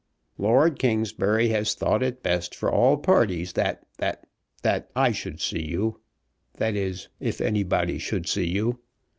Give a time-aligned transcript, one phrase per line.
[0.39, 4.25] "Lord Kingsbury has thought it best for all parties that, that,
[4.63, 5.99] that, I should see you.
[6.57, 8.79] That is, if anybody should see you.